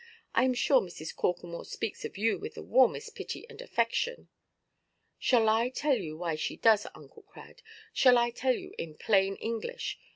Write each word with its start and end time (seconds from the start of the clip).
I 0.33 0.45
am 0.45 0.55
sure 0.55 0.81
Mrs. 0.81 1.15
Corklemore 1.15 1.63
speaks 1.63 2.03
of 2.05 2.17
you 2.17 2.39
with 2.39 2.55
the 2.55 2.63
warmest 2.63 3.13
pity 3.13 3.45
and 3.47 3.61
affection." 3.61 4.29
"Shall 5.19 5.47
I 5.47 5.69
tell 5.69 5.95
you 5.99 6.17
why 6.17 6.33
she 6.33 6.55
does, 6.57 6.87
Uncle 6.95 7.21
Crad? 7.21 7.61
Shall 7.93 8.17
I 8.17 8.31
tell 8.31 8.55
you 8.55 8.73
in 8.79 8.95
plain 8.95 9.35
English? 9.35 9.99